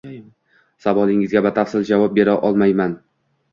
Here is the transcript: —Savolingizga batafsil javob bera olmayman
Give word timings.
—Savolingizga 0.85 1.45
batafsil 1.49 1.87
javob 1.93 2.17
bera 2.19 2.37
olmayman 2.51 2.99